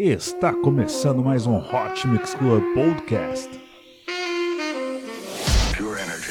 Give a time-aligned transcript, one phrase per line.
[0.00, 3.48] Está começando mais um Hot Mix Club Podcast.
[5.76, 6.30] Pure energy.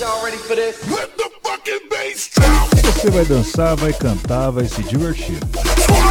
[0.00, 0.76] Y'all ready for this?
[0.90, 2.98] Let the fucking bass drop.
[2.98, 5.36] Você vai dançar, vai cantar, vai se divertir.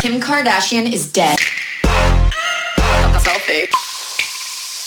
[0.01, 1.37] Kim Kardashian is dead.
[3.21, 3.67] Selfie.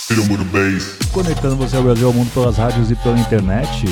[0.08, 0.96] Hit 'em with a bass.
[1.12, 3.84] Conectando você ao Brasil ao mundo pelas rádios e pela internet.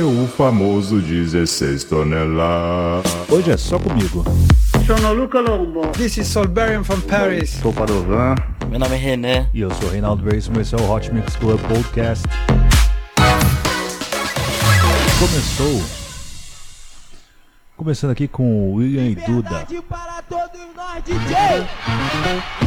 [0.00, 3.12] O famoso 16 toneladas.
[3.28, 4.24] Hoje é só comigo.
[4.86, 5.88] Sono Luca Lombo.
[5.88, 7.50] This is Solberian from Paris.
[7.50, 8.34] Sou Padovan.
[8.70, 9.50] Meu nome é René.
[9.52, 12.26] E eu sou o Reinaldo Veríssimo, esse é o Hot Mix Club Podcast.
[15.18, 15.82] Começou.
[17.76, 19.66] Começando aqui com o William e Duda.
[19.88, 22.61] para todos nós, DJ.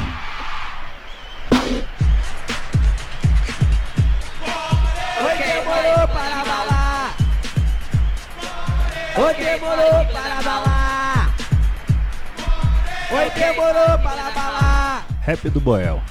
[9.18, 11.36] Oi, demorou para balar.
[13.12, 15.06] Oi, demorou para balar.
[15.22, 16.02] Rap do Boel.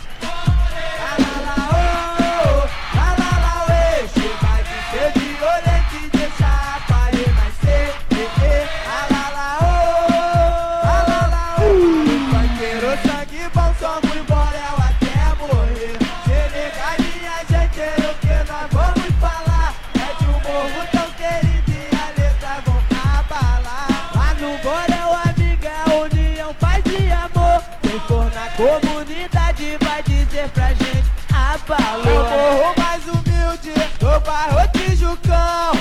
[28.56, 32.04] Comunidade vai dizer pra gente abalou.
[32.04, 35.72] Eu morro mais humilde do bairro Tijucão.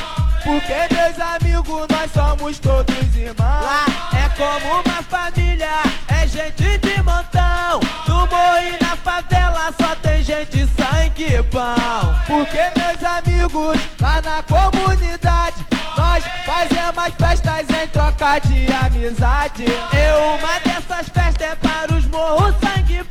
[0.44, 3.36] Porque meus amigos, nós somos todos irmãos.
[3.38, 5.70] Lá é como uma família,
[6.08, 7.80] é gente de montão.
[8.08, 11.76] No morro e na favela só tem gente sangue e pão.
[12.26, 15.64] Porque meus amigos, lá na comunidade,
[15.96, 19.66] nós fazemos festas em troca de amizade.
[19.66, 23.03] E uma dessas festas é para os morros sangue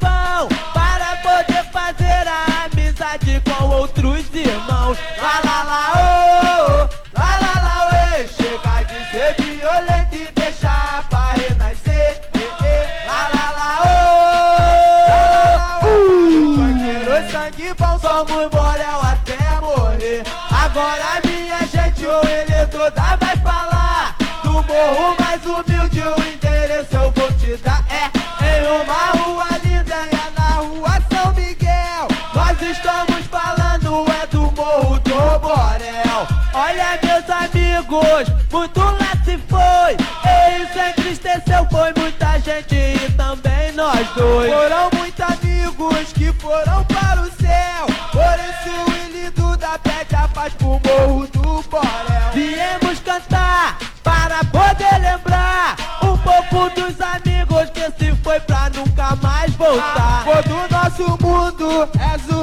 [37.93, 39.97] amigos, muito lá se foi.
[40.25, 44.51] E isso entristeceu, foi muita gente e também nós dois.
[44.51, 47.87] Foram muitos amigos que foram para o céu.
[48.11, 52.33] Por isso o Willi Duda pede a paz pro morro do Borel.
[52.33, 59.53] Viemos cantar para poder lembrar um pouco dos amigos que se foi pra nunca mais
[59.55, 60.25] voltar.
[60.25, 62.42] Todo nosso mundo é azul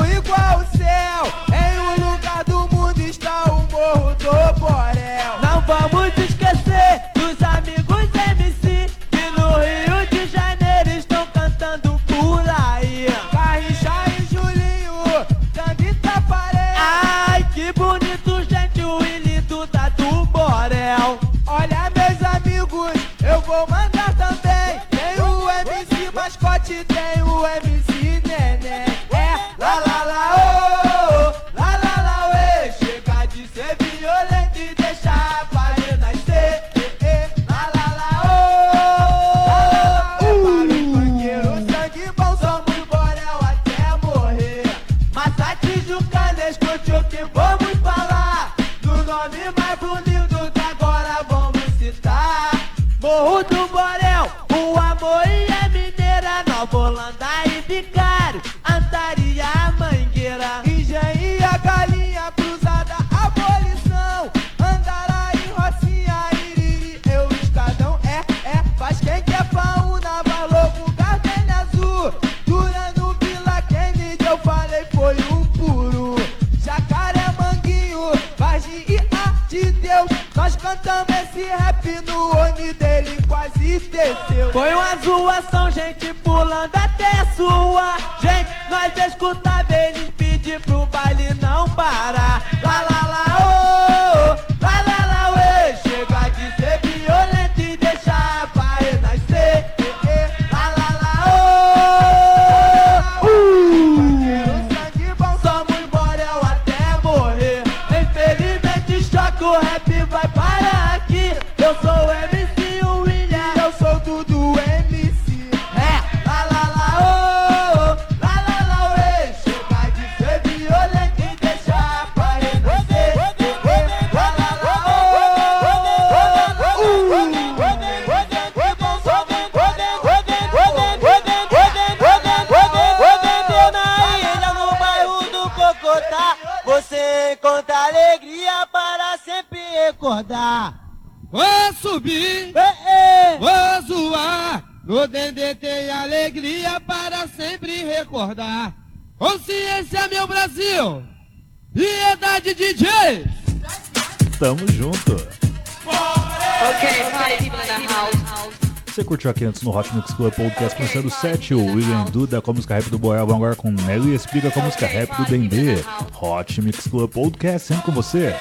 [159.20, 162.52] curtiu aqui antes no Hot Mix Club Podcast começando o 7, o William Duda com
[162.52, 165.14] a música rap do Boel, vamos agora com o Nelly Explica com a música rap
[165.18, 165.84] do Dendê.
[166.22, 168.34] Hot Mix Club Podcast, sempre com você.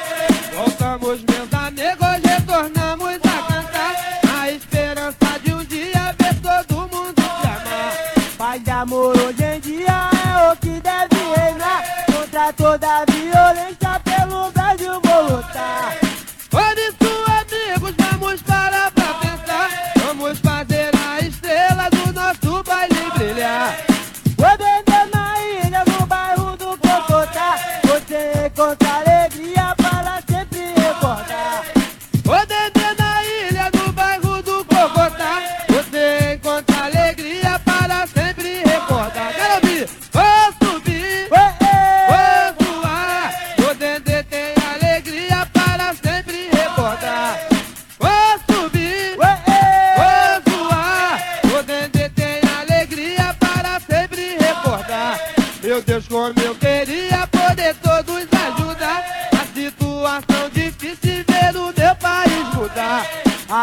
[0.54, 7.46] Voltamos, menda nego, retornamos a cantar A esperança de um dia ver todo mundo te
[7.46, 9.17] amar Pai de amor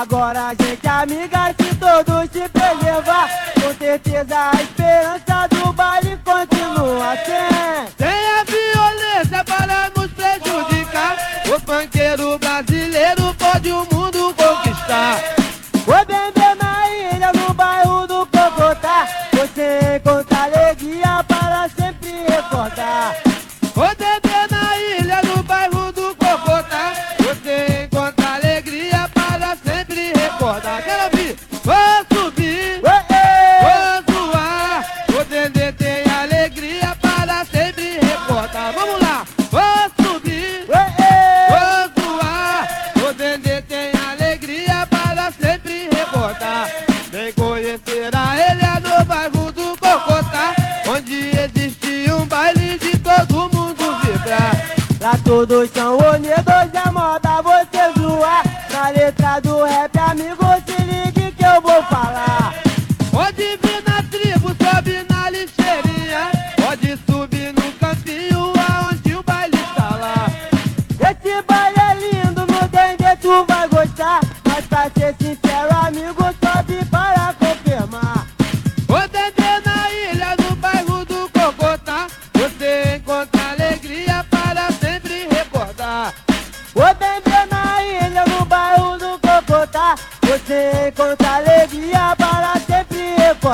[0.08, 0.65] Agora a gente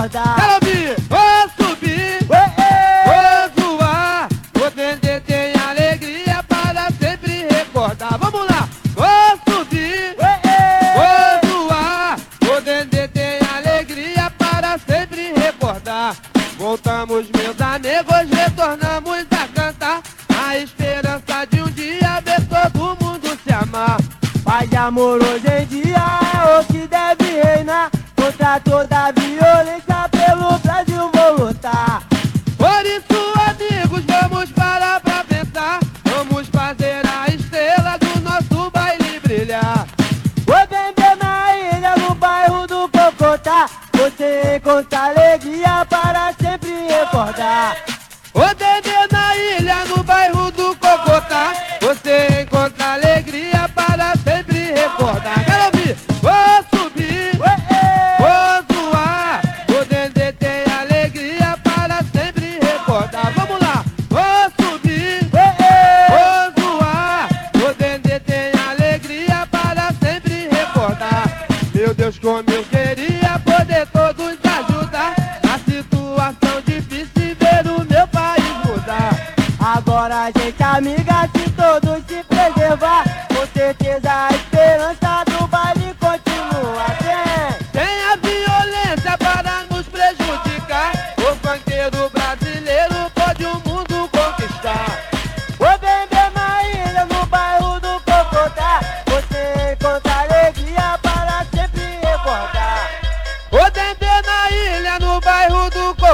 [0.01, 0.40] 好的。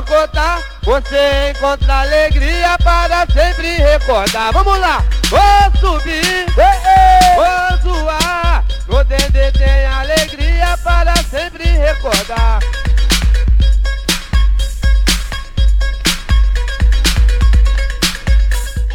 [0.03, 0.61] contar.
[0.83, 4.53] Você encontra alegria para sempre recordar.
[4.53, 5.03] Vamos lá!
[5.29, 5.39] Vou
[5.79, 8.65] subir, vou zoar.
[8.87, 12.59] No Dendê tem alegria para sempre recordar.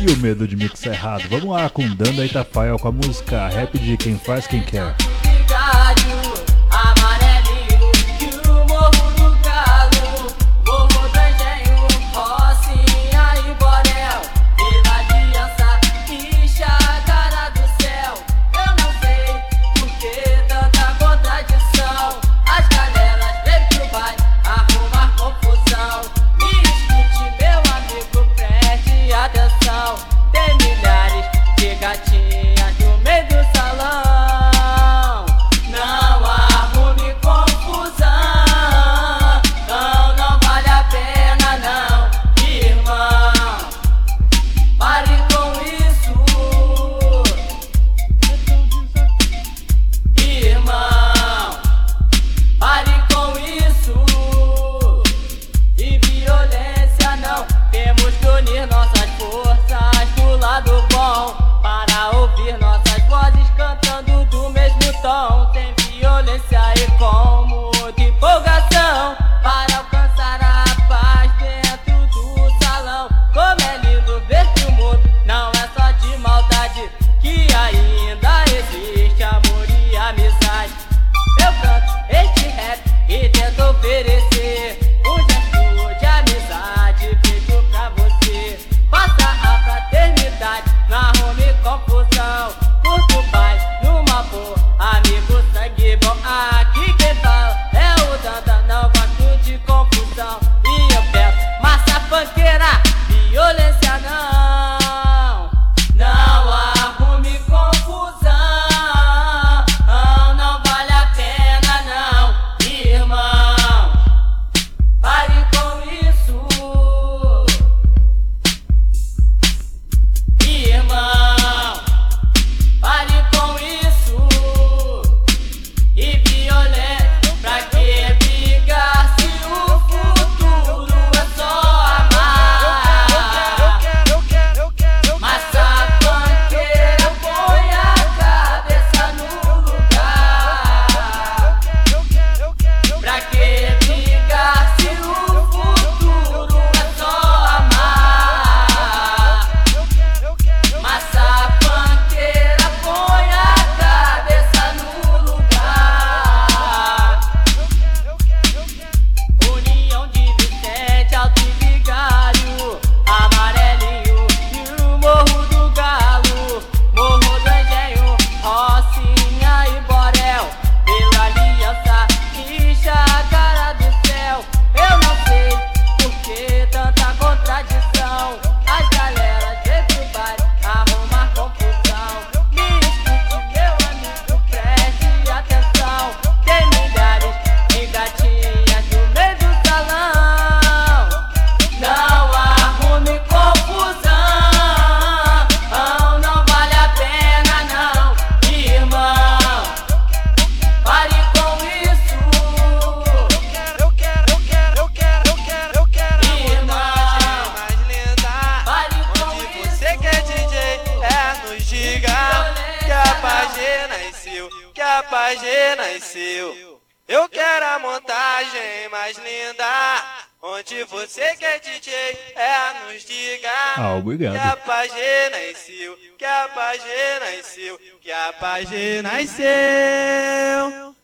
[0.00, 1.24] E o medo de mixar errado.
[1.28, 4.96] Vamos lá com Danda Itafael com a música Rap de Quem Faz Quem Quer.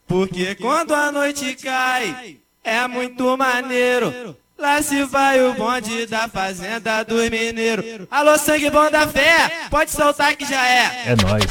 [0.07, 4.37] Porque quando a noite cai, é, é muito maneiro.
[4.59, 8.09] Lá se vai o bonde da fazenda dos mineiros.
[8.11, 11.05] Alô, sangue bom da fé, pode soltar que já é.
[11.07, 11.45] É nóis.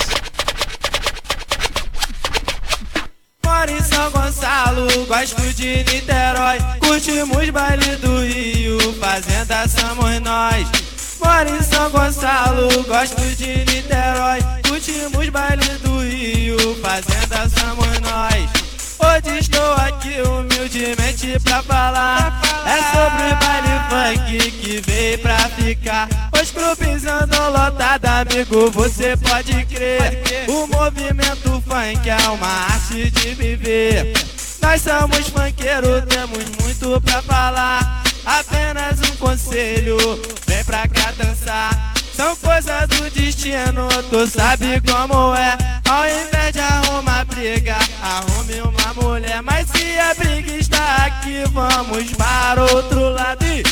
[3.45, 6.57] Moro em São Gonçalo, gosto de Niterói.
[6.79, 10.86] Curtimos baile do Rio, fazenda somos nós.
[11.19, 14.39] Moro em São Gonçalo, gosto de Niterói.
[14.67, 18.67] curtimos bailes do Rio, fazenda somos nós.
[18.99, 22.41] Hoje estou aqui humildemente pra falar.
[22.65, 26.09] É sobre o baile funk que veio pra ficar.
[26.39, 30.23] Os clubes andam lotados, amigo, você pode crer.
[30.47, 34.13] O movimento funk é uma arte de viver.
[34.61, 39.97] Nós somos funkeiros, temos muito pra falar apenas um conselho.
[40.45, 45.57] Vem pra cá dançar, são coisas do destino, tu sabe como é.
[45.89, 49.41] Ao invés de arrumar briga, arrume uma mulher.
[49.41, 53.63] Mas se a briga está aqui, vamos para outro lado e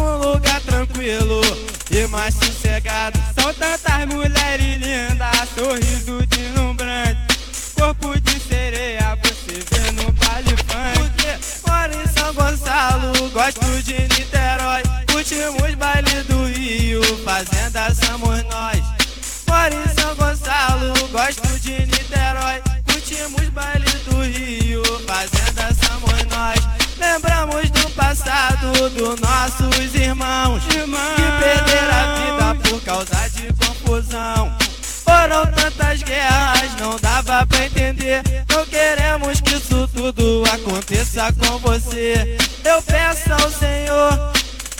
[0.00, 1.40] um lugar tranquilo
[1.90, 3.18] e mais sossegado.
[3.38, 5.09] São tantas mulheres lindas.
[13.50, 14.82] Gosto de Niterói.
[15.14, 18.80] Últimos bailes do Rio, fazenda somos nós.
[19.48, 22.62] Moro em São Gonçalo, gosto de Niterói.
[22.94, 26.60] Últimos bailes do Rio, fazenda somos nós.
[26.98, 30.78] Lembramos do passado dos nossos irmãos que
[31.40, 34.56] perderam a vida por causa de confusão.
[35.04, 38.22] Foram tantas guerras, não dava pra entender.
[38.48, 39.49] Não queremos que
[40.12, 42.36] tudo aconteça com você.
[42.64, 44.32] Eu peço ao Senhor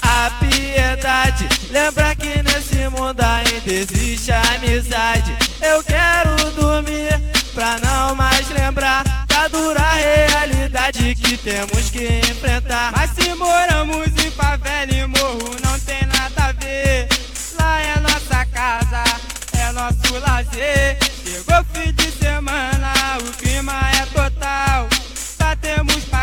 [0.02, 1.48] a piedade.
[1.70, 5.36] Lembra que nesse mundo ainda existe amizade.
[5.60, 7.20] Eu quero dormir
[7.54, 12.92] pra não mais lembrar da dura realidade que temos que enfrentar.
[12.92, 17.08] Mas se moramos em favela e morro, não tem nada a ver.
[17.58, 19.04] Lá é nossa casa,
[19.52, 20.98] é nosso lazer.
[21.24, 22.69] Chegou fim de semana,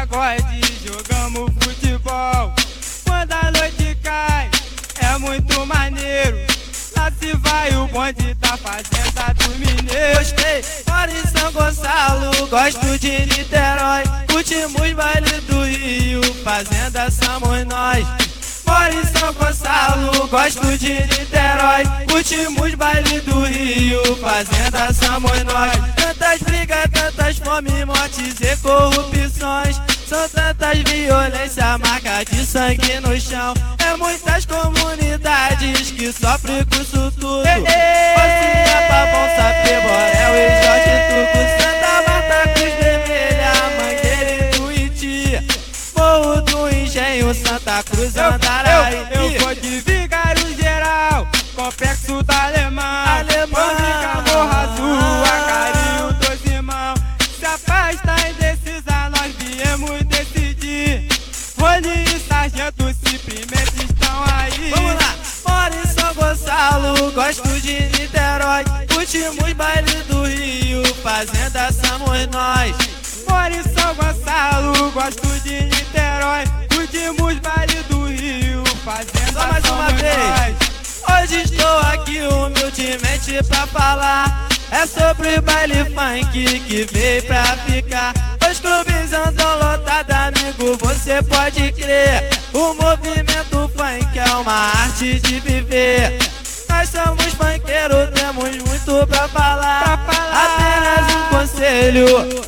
[0.07, 2.53] pagode, jogamos futebol.
[3.05, 4.49] Quando a noite cai,
[5.01, 6.37] é muito maneiro.
[6.95, 10.17] Lá se vai o bonde da fazenda do mineiro.
[10.17, 14.03] Gostei, moro em São Gonçalo, gosto de Niterói.
[14.33, 18.05] Últimos bailes do Rio, fazenda somos nós.
[18.65, 21.83] Moro em São Gonçalo, gosto de Niterói.
[22.13, 25.73] Últimos bailes do Rio, fazenda somos nós.
[25.95, 29.96] Tantas brigas, tantas fome, mortes e corrupções.
[30.07, 33.53] São tantas violências, marca de sangue no chão.
[33.85, 37.39] É muitas comunidades que sofrem com isso tudo.
[37.39, 41.39] Mocinha, Pavão, Sapê, Borel e Jorge Tuco.
[41.59, 45.17] Santa Marta, Cruz Vermelha, Mangueira e Tuiuti.
[45.97, 49.07] Morro do Engenho, Santa Cruz, Andaraí.
[49.11, 53.19] Eu, eu vou de Vigário Geral, Complexo da Alemanha.
[53.19, 54.23] Alemanha.
[54.25, 55.06] Morro Azul,
[67.27, 68.63] gosto de Niterói.
[68.97, 72.73] Últimos bailes do Rio, fazenda somos nós.
[73.27, 76.45] Moro em São Gonçalo, gosto de Niterói.
[76.79, 80.55] Últimos bailes do Rio, fazenda Só mais uma vez.
[81.11, 84.47] Hoje estou aqui humildemente pra falar.
[84.71, 88.13] É sobre o baile funk que veio pra ficar.
[88.49, 92.29] Os clubes andam lotados, amigo, você pode crer.
[92.53, 96.36] O movimento funk é uma arte de viver.
[96.77, 99.99] Nós somos funkeiros, temos muito pra falar.
[100.31, 102.05] Apenas um conselho,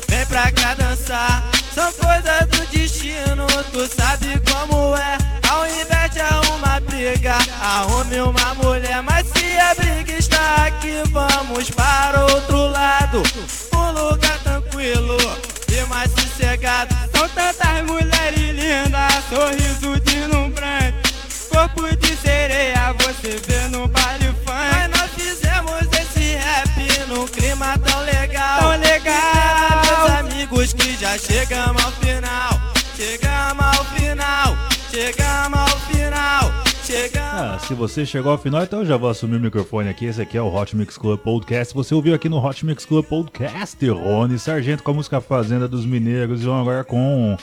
[0.08, 1.50] vem pra cá dançar.
[1.74, 5.18] São coisas do destino, tu sabe como é.
[5.50, 9.02] Ao invés de arrumar briga, arrume uma mulher.
[9.02, 13.24] Mas se a briga está aqui, vamos para outro lado.
[13.74, 15.16] Um lugar tranquilo
[15.72, 16.94] e mais sossegado.
[17.12, 20.79] São tantas mulheres lindas, sorriso deslumbrante.
[21.60, 24.46] Corpo de sereia, você vê no baile funk.
[24.46, 28.60] Mas nós fizemos esse rap num clima tão legal.
[28.60, 29.82] Tão legal.
[29.84, 32.58] meus amigos, que já chegamos ao final.
[32.96, 34.56] Chegamos ao final.
[34.90, 36.50] Chegamos ao final.
[36.82, 37.30] Chegamos.
[37.30, 40.06] Ah, se você chegou ao final, então eu já vou assumir o microfone aqui.
[40.06, 41.74] Esse aqui é o Hot Mix Club Podcast.
[41.74, 45.84] Você ouviu aqui no Hot Mix Club Podcast Rony Sargento com a música Fazenda dos
[45.84, 47.36] Mineiros e vamos agora com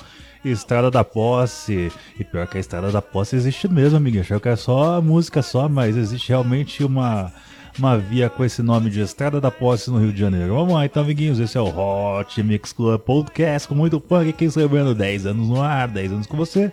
[0.44, 1.92] Estrada da Posse.
[2.20, 4.22] E pior que a Estrada da Posse existe mesmo, amiguinho.
[4.22, 7.32] Achei que é só música só, mas existe realmente uma,
[7.78, 10.56] uma via com esse nome de Estrada da Posse no Rio de Janeiro.
[10.56, 11.40] Vamos lá então, amiguinhos.
[11.40, 15.62] Esse é o Hot Mix Club Podcast com muito funk aqui celebrando 10 anos no
[15.62, 16.72] ar, 10 anos com você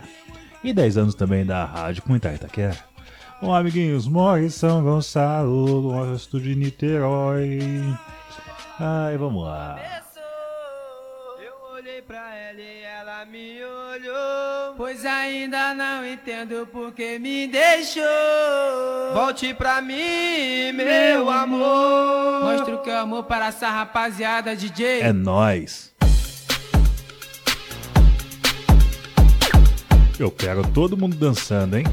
[0.63, 2.77] e 10 anos também da Rádio Comunitária Itaquera.
[3.41, 7.59] Bom, amiguinhos, morre São Gonçalo, gosto de Niterói.
[8.81, 10.04] Ai, vamos lá.
[12.07, 14.75] Pra ela e ela me olhou.
[14.77, 18.05] Pois ainda não entendo porque me deixou.
[19.15, 22.43] Volte pra mim, meu amor.
[22.43, 25.01] Mostra o que é amor para essa rapaziada, DJ.
[25.01, 25.95] É nóis.
[30.19, 31.85] Eu quero todo mundo dançando, hein?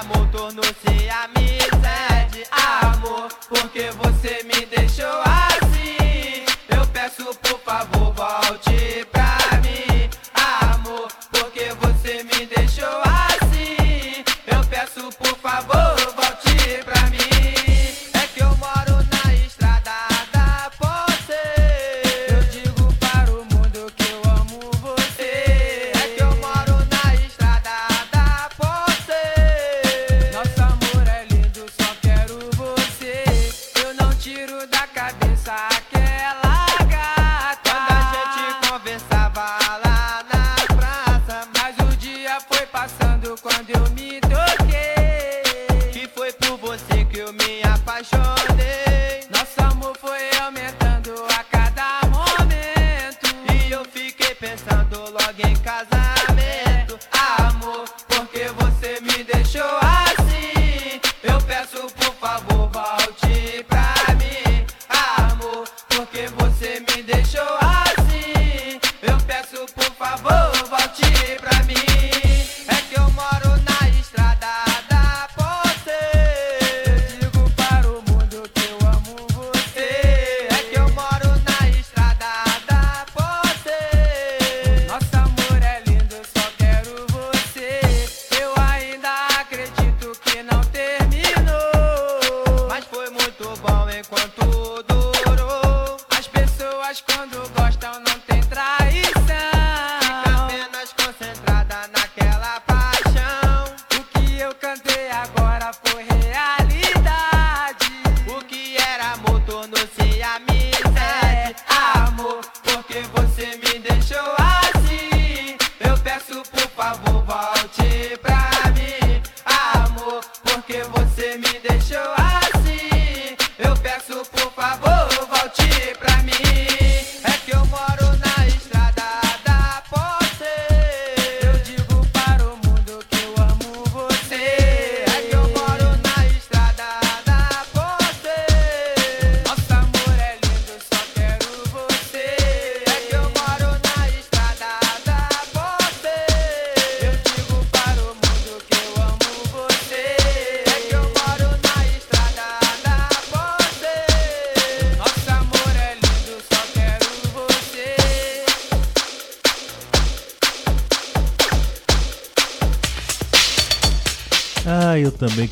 [0.00, 2.44] amor, tornou-se a amizade.
[2.50, 6.44] Amor, porque você me deixou assim.
[6.68, 9.01] Eu peço por favor, volte.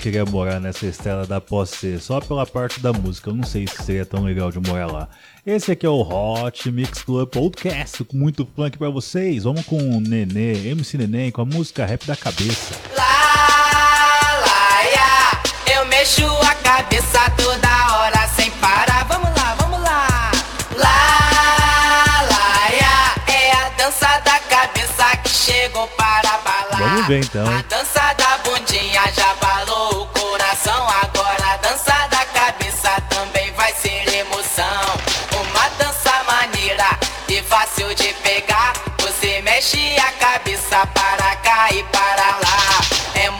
[0.00, 3.28] queria morar nessa estrela da Posse só pela parte da música.
[3.28, 5.08] Eu não sei se seria tão legal de morar lá.
[5.44, 9.44] Esse aqui é o Hot Mix Club Podcast com muito funk para vocês.
[9.44, 12.74] Vamos com o Nenê, MC Nenê com a música Rap da Cabeça.
[12.96, 13.04] Lá,
[14.46, 15.74] lá, ya.
[15.74, 19.04] Eu mexo a cabeça toda hora sem parar.
[19.04, 20.30] Vamos lá, vamos lá.
[20.78, 22.70] Lá, lá.
[23.28, 26.88] É a dança da cabeça que chegou para balar.
[26.88, 27.46] Vamos ver então.
[27.46, 29.34] A dança da bundinha já
[30.68, 34.82] Agora a dança da cabeça também vai ser emoção.
[35.40, 36.84] Uma dança maneira
[37.28, 38.74] e fácil de pegar.
[38.98, 42.80] Você mexe a cabeça para cá e para lá.
[43.14, 43.30] É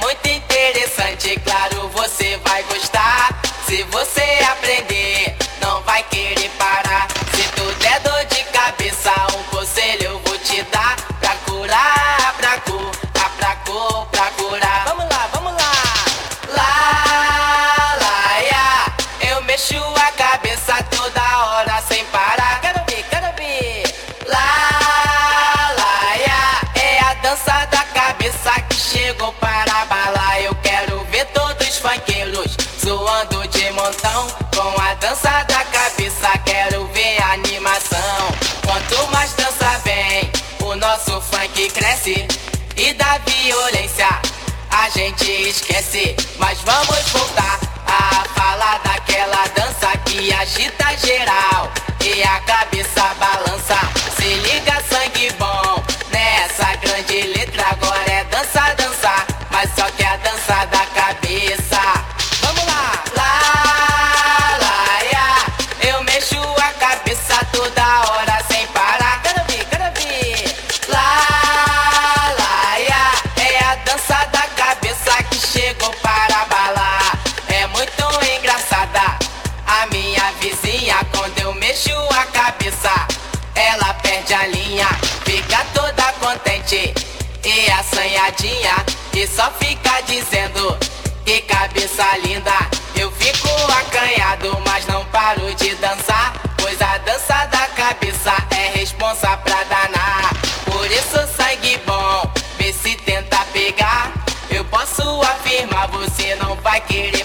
[106.61, 107.20] vai querer.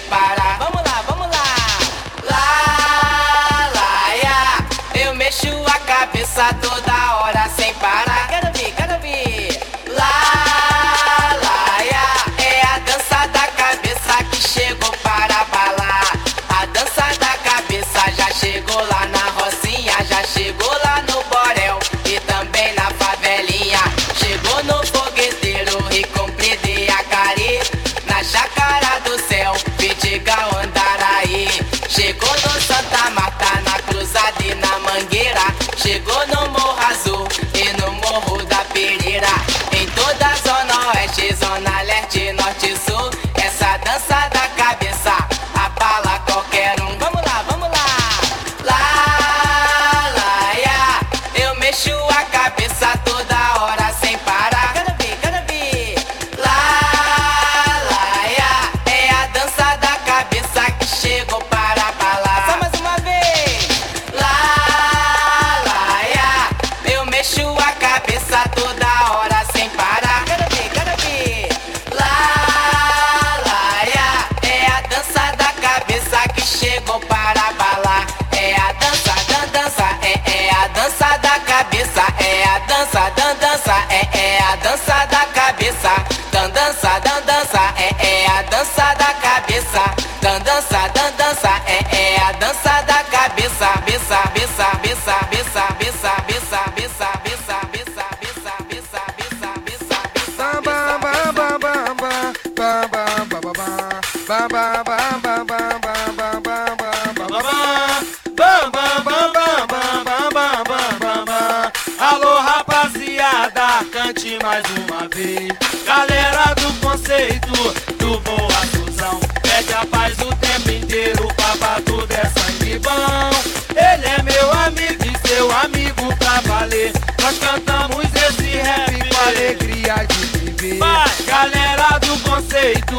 [114.41, 115.49] mais uma vez.
[115.85, 117.51] Galera do conceito
[117.99, 123.29] do Boa Assunção, pede a paz o tempo inteiro, Papá tudo é sangue bom.
[123.69, 126.91] Ele é meu amigo e seu amigo pra valer.
[127.21, 130.79] Nós cantamos esse rap com alegria de viver.
[130.79, 131.09] Vai.
[131.27, 132.95] Galera do conceito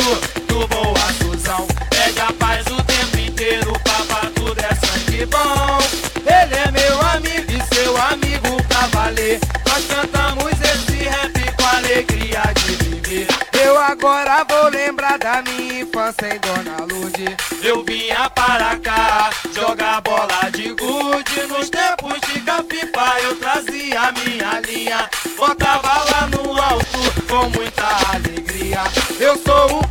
[0.46, 5.56] do Boa Assunção, pede a paz o tempo inteiro, Papá tudo é sangue bom.
[14.16, 17.37] agora vou lembrar da minha infância em Dona Lude.
[17.62, 21.42] Eu vinha para cá jogar bola de gude.
[21.48, 25.11] Nos tempos de capipa eu trazia minha linha.
[25.37, 26.98] Botava lá no alto
[27.29, 28.85] com muita alegria.
[29.20, 29.88] Eu sou o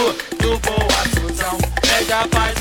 [0.00, 2.59] do, Boa bom Pega a paz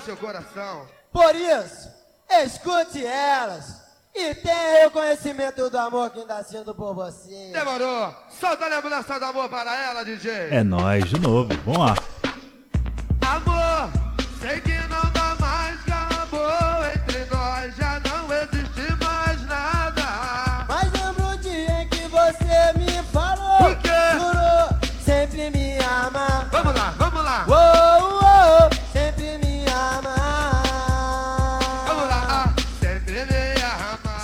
[0.00, 0.86] seu coração.
[1.12, 1.88] Por isso,
[2.44, 7.50] escute elas e tenha reconhecimento do amor que está sendo por você.
[7.52, 8.14] Demorou.
[8.40, 10.30] Solta a lembrança do amor para ela, DJ.
[10.50, 11.48] É nós de novo.
[11.64, 11.94] Vamos lá.
[13.26, 13.90] Amor,
[14.40, 18.07] sei que não dá mais que amor entre nós já não.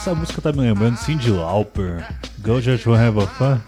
[0.05, 2.07] Essa música tá me lembrando Cindy Lauper,
[2.41, 3.59] Go Just Have a Fun.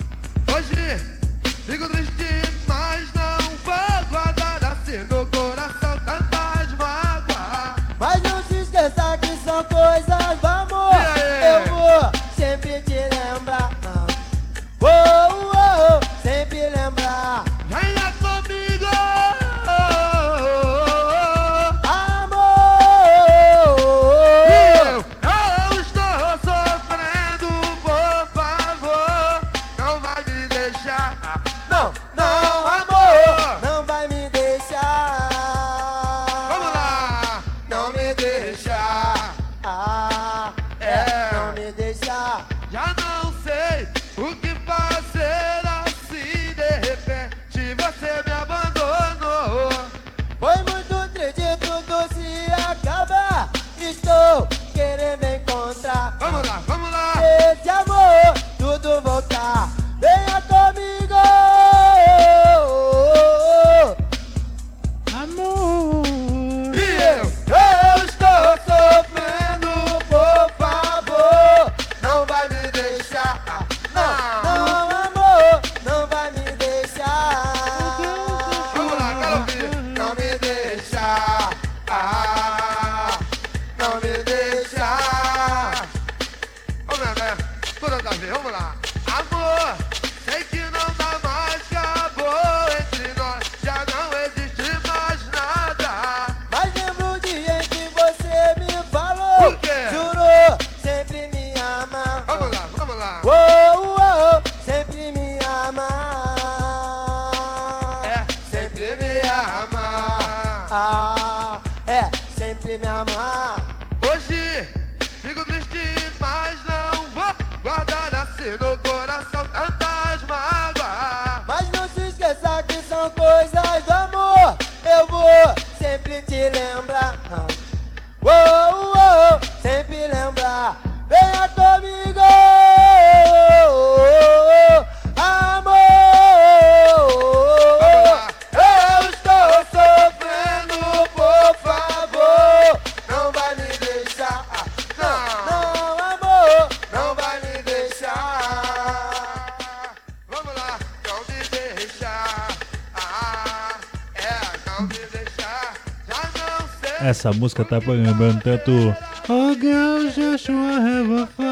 [157.27, 158.95] essa música tá lembrando tanto.
[159.29, 161.46] Oh girl, Joshua have a fun.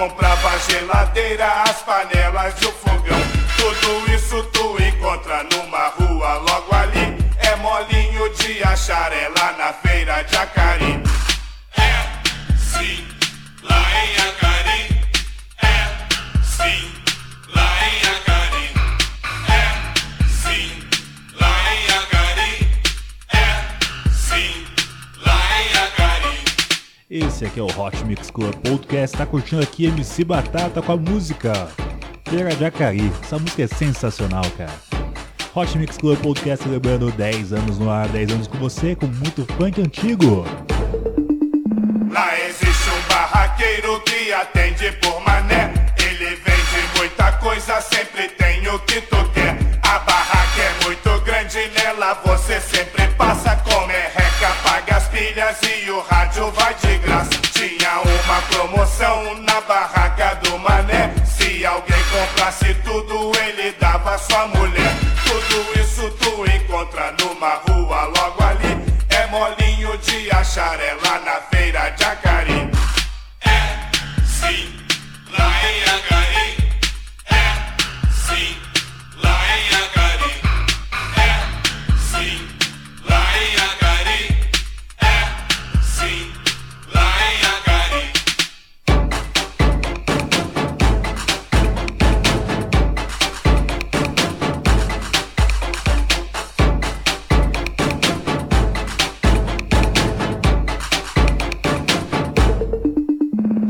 [0.00, 3.20] comprava geladeira, as panelas e o fogão.
[3.58, 7.18] Tudo isso tu encontra numa rua logo ali.
[7.36, 11.09] É molinho de achar ela na feira de Acarim.
[27.40, 29.16] Esse aqui é o Hot Mix Club Podcast.
[29.16, 31.70] Tá curtindo aqui MC Batata com a música
[32.28, 33.10] Feira de Acari.
[33.22, 34.74] Essa música é sensacional, cara.
[35.54, 39.46] Hot Mix Club Podcast celebrando 10 anos no ar, 10 anos com você, com muito
[39.54, 40.44] funk antigo.
[42.12, 45.72] Lá existe um barraqueiro que atende por mané.
[45.98, 49.56] Ele vende muita coisa, sempre tem o que tu quer.
[49.82, 54.19] A barraca é muito grande, nela você sempre passa com merreca.
[55.50, 57.30] E o rádio vai de graça.
[57.52, 61.12] Tinha uma promoção na barraca do mané.
[61.24, 64.69] Se alguém comprasse tudo, ele dava sua mulher.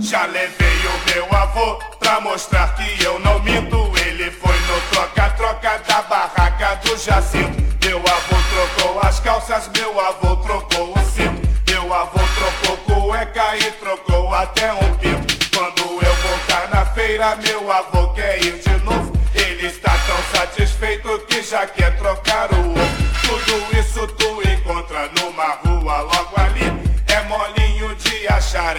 [0.01, 3.93] Já levei o meu avô pra mostrar que eu não minto.
[3.99, 7.63] Ele foi no troca-troca da barraca do Jacinto.
[7.85, 11.47] Meu avô trocou as calças, meu avô trocou o cinto.
[11.71, 15.51] Meu avô trocou cueca e trocou até um pinto.
[15.55, 19.13] Quando eu voltar na feira, meu avô quer ir de novo.
[19.35, 23.11] Ele está tão satisfeito que já quer trocar o ovo.
[23.23, 26.91] Tudo isso tu encontra numa rua logo ali.
[27.07, 28.77] É molinho de achar,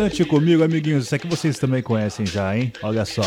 [0.00, 1.04] Cante comigo, amiguinhos.
[1.04, 2.72] Isso aqui vocês também conhecem já, hein?
[2.82, 3.20] Olha só.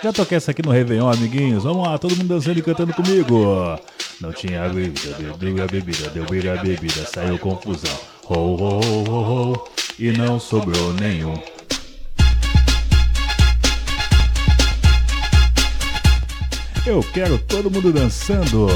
[0.00, 1.64] Já toquei essa aqui no Réveillon, amiguinhos.
[1.64, 3.76] Vamos lá, todo mundo dançando e cantando comigo.
[4.20, 7.98] Não tinha bebida, deu a bebida, deu a bebida, saiu confusão.
[8.28, 9.68] Ho, ho, ho, ho, ho,
[9.98, 11.34] e não sobrou nenhum.
[16.86, 18.68] Eu quero todo mundo dançando.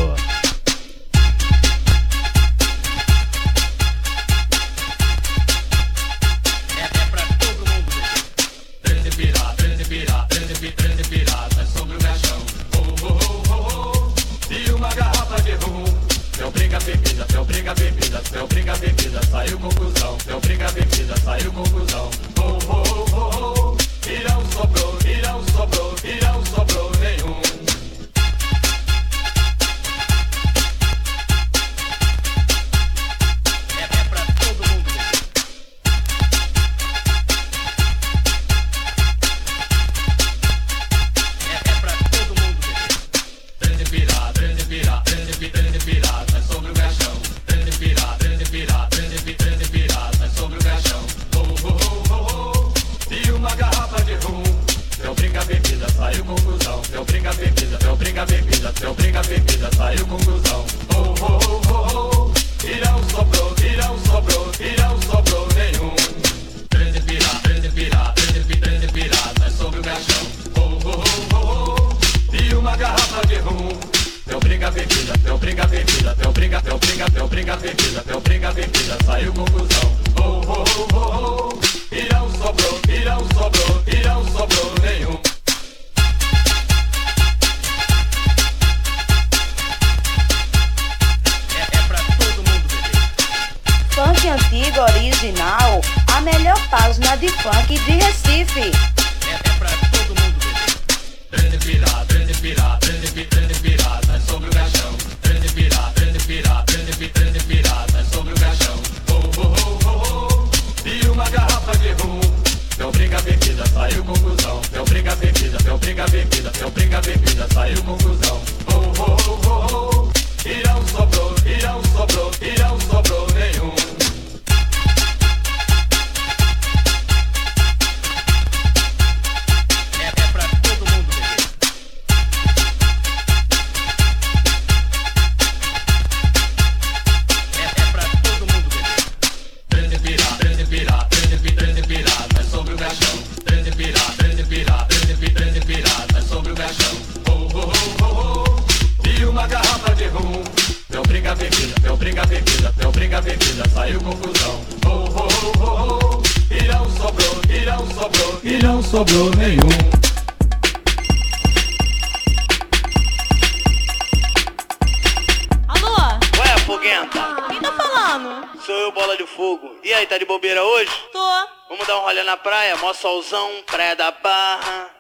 [168.61, 169.77] Sou eu, bola de fogo.
[169.83, 170.93] E aí, tá de bobeira hoje?
[171.13, 171.49] Tô.
[171.69, 174.91] Vamos dar um rolê na praia, mó solzão, praia da barra.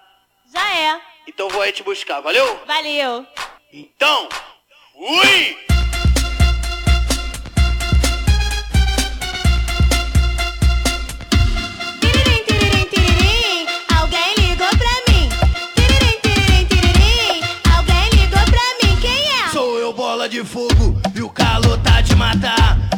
[0.52, 1.00] Já é.
[1.28, 2.60] Então vou aí te buscar, valeu?
[2.66, 3.26] Valeu.
[3.72, 4.28] Então,
[4.92, 5.71] fui!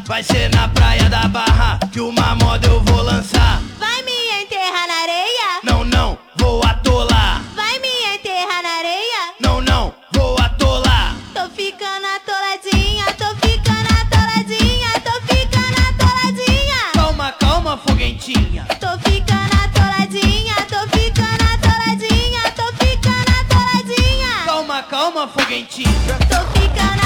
[0.06, 3.62] Vai ser na praia da barra que uma moda eu vou lançar.
[3.78, 5.60] Vai me enterrar na areia?
[5.62, 7.42] Não, não, vou atolar.
[7.56, 9.34] Vai me enterrar na areia?
[9.40, 11.16] Não, não, vou atolar.
[11.32, 16.92] Tô ficando atoladinha, tô ficando atoladinha, tô ficando atoladinha.
[16.92, 18.66] Calma, calma, foguentinha.
[18.78, 24.44] Tô ficando atoladinha, tô ficando atoladinha, tô ficando atoladinha.
[24.44, 26.18] Calma, calma, foguentinha.
[26.28, 27.03] Tô ficando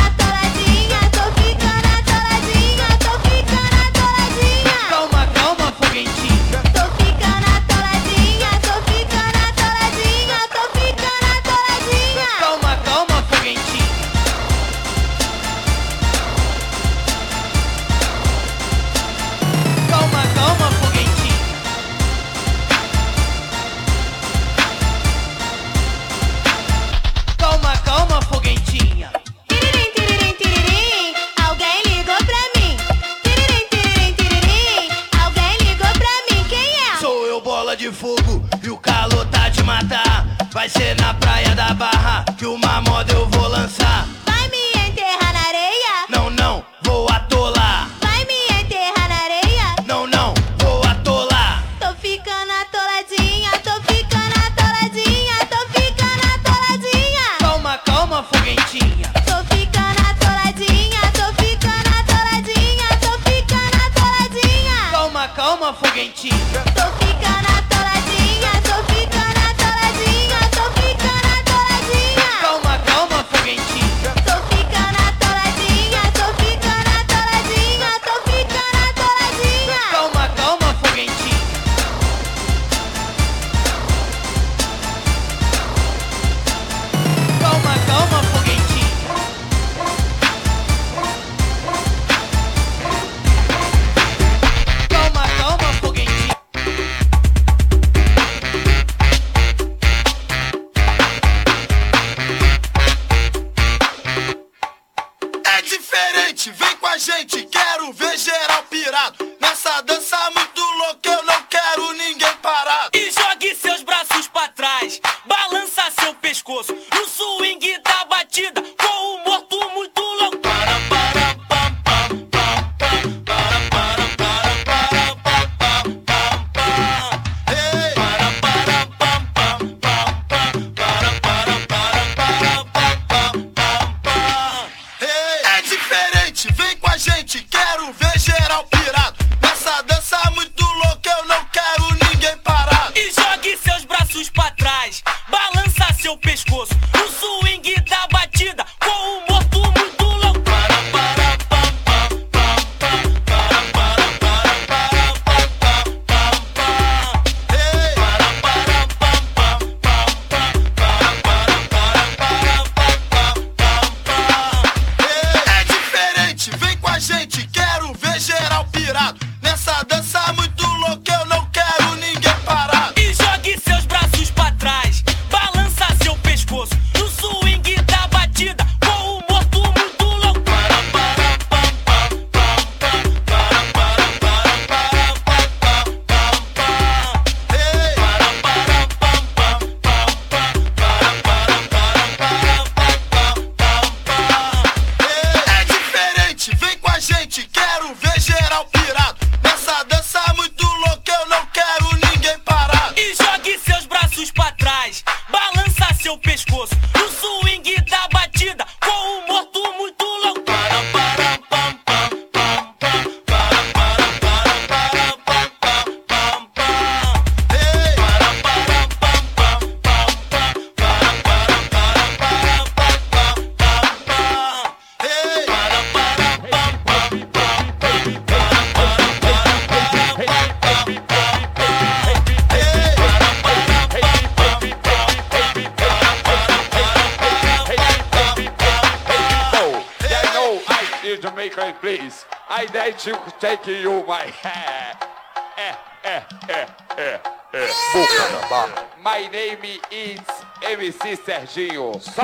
[40.58, 43.37] Vai ser na praia da barra que uma moda eu vou.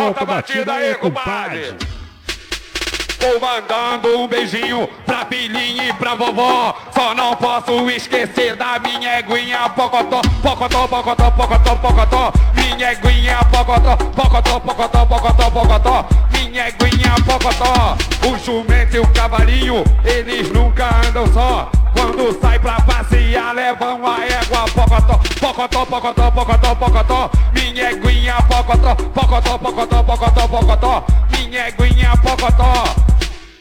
[0.05, 1.75] Solta a batida aí, compadre.
[3.19, 4.14] Vou mandando um
[4.45, 6.75] beijinho pra filhinha e pra vovó.
[6.93, 12.33] Só não posso esquecer da minha eguinha pocotó, pocotó, pocotó, pocotó, pocotó.
[12.55, 16.07] Minha eguinha pocotó, pocotó, pocotó, pocotó, pocotó.
[16.33, 17.97] Minha eguinha pocotó.
[18.29, 21.71] O jumento e o cavalinho, eles nunca andam só.
[21.95, 27.31] Quando sai pra passear, levam a égua pocotó, pocotó, pocotó, pocotó, pocotó.
[27.55, 31.05] Minha eguinha pocotó, pocotó, pocotó, pocotó, pocotó.
[31.31, 33.14] Minha eguinha pocotó.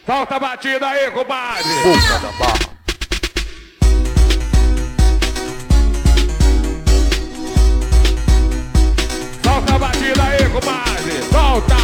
[0.06, 1.72] Solta a batida aí, compadre.
[1.82, 2.58] Boca da barra.
[9.42, 11.22] Solta a batida aí, compadre.
[11.32, 11.74] Solta.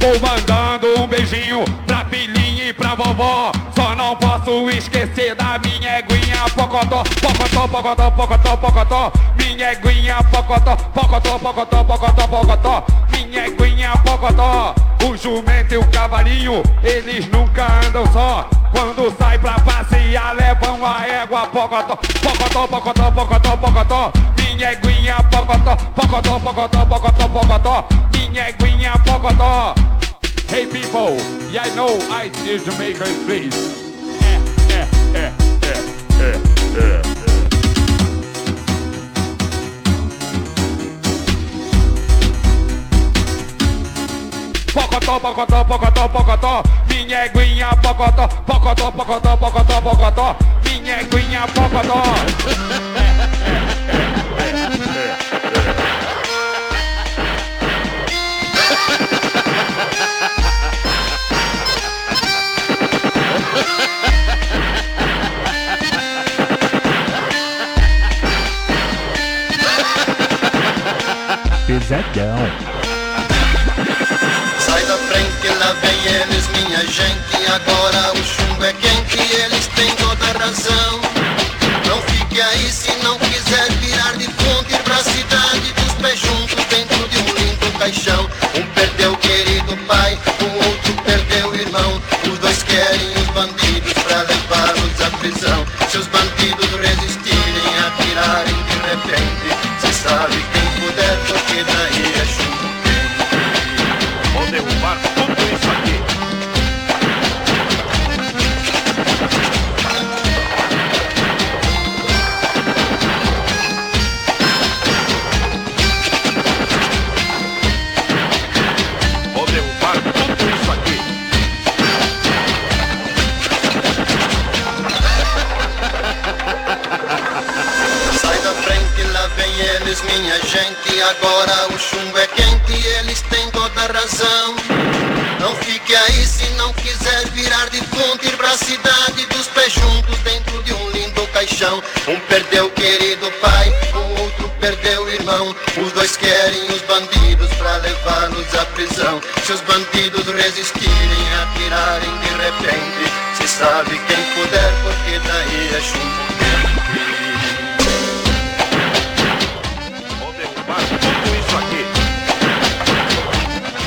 [0.00, 3.52] Vou mandando um beijinho pra filhinha e pra vovó.
[3.88, 9.12] Só não posso esquecer da minha eguinha pocotó, pocotó, pocotó, pocotó, pocotó.
[9.38, 12.84] Minha eguinha pocotó, pocotó, pocotó, pocotó, pocotó.
[13.10, 14.74] Minha eguinha pocotó.
[15.02, 18.46] O jumento e o cavalinho, eles nunca andam só.
[18.72, 24.12] Quando sai pra passear, levam a égua pocotó, pocotó, pocotó, pocotó, pocotó.
[24.36, 27.88] Minha eguinha pocotó, pocotó, pocotó, pocotó, pocotó.
[28.12, 29.74] Minha eguinha pocotó.
[30.48, 31.14] Hey people,
[31.52, 33.54] yeah, I know I is Jamaican, please.
[34.72, 35.30] Eh, eh.
[44.72, 46.62] Pocotó, pocotó, pocotó, pocotó.
[46.88, 50.36] Minha eguinha pocotó, pocotó, pocotó, pocotó, pocotó.
[50.64, 52.02] Minha eguinha pocotó.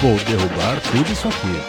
[0.01, 1.61] Vou derrubar tudo isso aqui.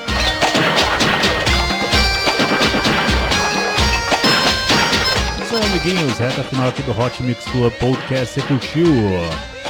[5.50, 8.32] São amiguinhos, reta final aqui do Hot Mix Club Podcast.
[8.32, 8.86] Você curtiu?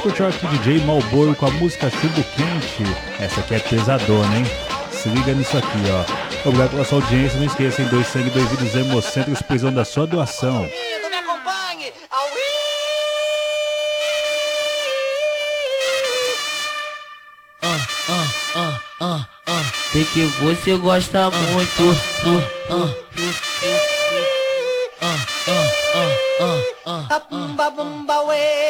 [0.01, 2.89] Curtiu aqui DJ Malboro com a música Chumbo Quente.
[3.19, 4.45] Essa aqui é pesadona, hein?
[4.91, 6.47] Se liga nisso aqui, ó.
[6.47, 7.37] Obrigado pela sua audiência.
[7.37, 10.69] Não esqueça, em dois sangue, dois vídeos hemocêntricos, precisando da sua doação.
[19.93, 21.95] Sei que você gosta muito.
[24.99, 25.15] Ah,
[25.47, 27.21] ah, ah, ah, ah.
[27.29, 28.69] Bumba bumba way.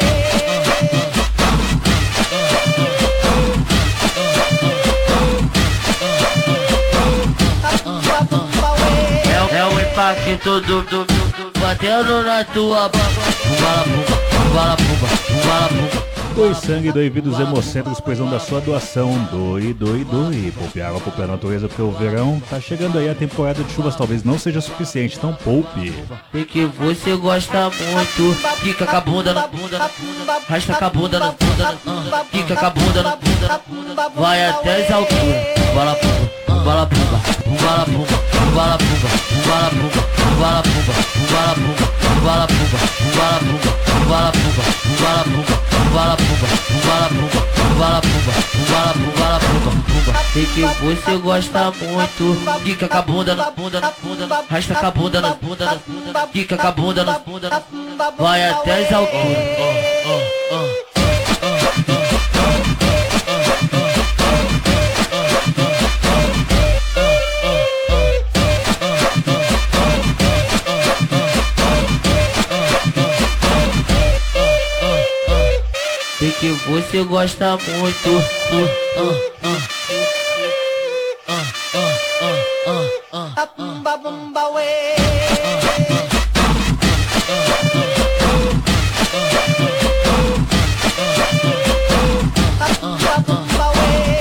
[9.26, 13.00] É, é o impacto do, do, do, do batendo na tua baba.
[13.48, 16.13] Bumba la bumba, bumba la bumba, bumba la bumba.
[16.36, 19.12] Doe sangue, doe vidas hemocêntricos, precisam da sua doação.
[19.32, 20.52] Doe, doe, doe.
[20.52, 23.96] Poupe água, poupe a natureza, porque o verão tá chegando aí, a temporada de chuvas
[23.96, 25.94] talvez não seja suficiente, então poupe.
[26.32, 28.36] Porque você gosta muito.
[28.62, 29.90] Fica com a bunda na bunda, na.
[30.50, 32.26] Rasta com a bunda na bunda, na ah.
[32.32, 34.10] Fica com a bunda na bunda.
[34.16, 35.24] Vai até as alturas.
[35.76, 37.22] Bala pumba, bala pumba,
[37.62, 38.08] bala pumba,
[38.56, 39.04] bala pumba,
[39.46, 40.94] bala pumba, bala pumba,
[41.30, 42.80] bala pumba, bala pumba,
[43.16, 43.74] bala pumba,
[44.10, 44.32] bala bala
[45.02, 46.48] bala bala pumba,
[46.88, 47.42] bala pumba,
[47.80, 48.34] bala pumba,
[49.20, 50.20] bala pumba, pumba.
[50.34, 52.64] Sei que você gosta muito.
[52.64, 54.46] Fica com a bunda na bunda, na bunda.
[54.50, 56.28] Rasta com a bunda na bunda, na bunda.
[56.34, 58.12] Fica com a bunda na bunda, na bunda.
[58.18, 59.38] Vai até as alturas.
[59.60, 60.93] Oh, oh, oh.
[76.94, 78.10] Você gosta muito.
[78.10, 78.20] Uh,
[79.00, 79.10] uh,
[79.44, 79.58] uh.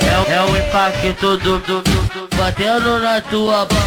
[0.09, 3.83] É, é o impacto do, do, do, do batendo na tua boca.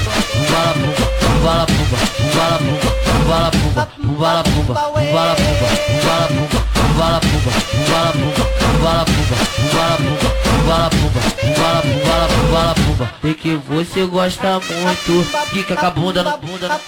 [0.53, 1.11] Bala pumba,
[1.43, 1.99] bala pumba,
[2.37, 2.91] bala pumba,
[3.29, 5.67] bala pumba, bala pumba, bala pumba,
[6.05, 7.51] bala pumba, bala pumba,
[7.91, 8.45] bala pumba,
[8.83, 9.37] bala pumba,
[9.75, 10.31] bala pumba,
[10.67, 11.21] bala pumba,
[11.59, 13.11] bala pumba, bala pumba.
[13.23, 15.25] Sei que você gosta muito.
[15.51, 16.81] Fica com a bunda na bunda.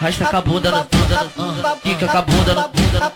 [0.00, 1.76] Rasta com a bunda na bunda.
[1.82, 3.12] Fica com a bunda, na bunda.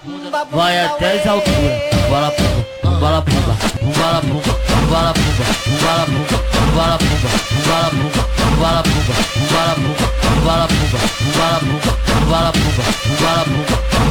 [0.51, 1.81] Vai até as alturas.
[2.11, 3.57] Bala pumba, bala pumba,
[3.97, 4.43] bala pumba,
[4.91, 5.45] bala pumba,
[5.83, 6.39] bala pumba, bala pumba,
[6.75, 7.29] bala pumba,
[7.67, 9.15] bala pumba, bala pumba,
[9.51, 10.07] bala pumba,
[10.45, 10.99] bala pumba,
[11.37, 11.93] bala pumba,
[12.31, 12.85] bala pumba,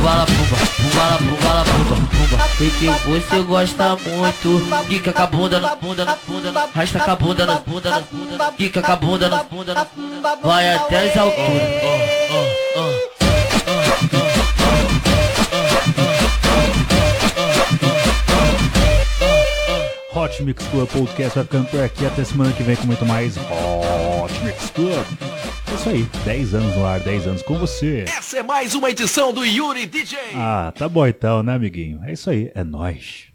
[0.03, 0.57] bala pumba,
[0.93, 2.37] bala pumba, bala pumba, pumba.
[2.57, 4.49] Sei que você gosta muito.
[4.87, 6.69] Fica com a bunda na bunda, na bunda.
[6.75, 8.51] Rasta com a bunda na bunda, na bunda.
[8.57, 10.35] Fica com a bunda na bunda, na bunda.
[10.43, 11.61] Vai até as alturas.
[11.83, 13.11] Oh, oh, oh.
[20.13, 22.05] Hot Mix Club Podcast vai ficando por aqui.
[22.05, 23.80] Até semana que vem com muito mais Mix
[24.73, 25.05] Club.
[25.69, 28.05] É isso aí, 10 anos no ar, 10 anos com você.
[28.07, 30.17] Essa é mais uma edição do Yuri DJ.
[30.35, 32.01] Ah, tá bom então, né, amiguinho?
[32.03, 33.29] É isso aí, é nóis.